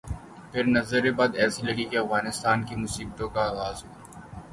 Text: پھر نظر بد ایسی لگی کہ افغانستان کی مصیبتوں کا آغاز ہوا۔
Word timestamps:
پھر 0.51 0.63
نظر 0.67 1.03
بد 1.11 1.31
ایسی 1.35 1.61
لگی 1.67 1.85
کہ 1.85 1.97
افغانستان 1.97 2.63
کی 2.65 2.75
مصیبتوں 2.75 3.29
کا 3.29 3.41
آغاز 3.43 3.83
ہوا۔ 3.83 4.19